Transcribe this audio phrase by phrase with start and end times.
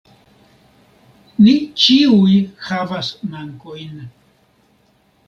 [1.43, 1.51] Ni
[1.83, 2.37] ĉiuj
[2.71, 4.01] havas mankojn.